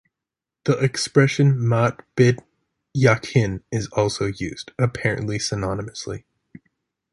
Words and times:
The 0.63 0.79
expression 0.79 1.69
"mat 1.69 2.03
Bit 2.15 2.39
Yakin" 2.95 3.63
is 3.71 3.85
also 3.91 4.25
used, 4.35 4.71
apparently 4.79 5.37
synonymously. 5.37 6.23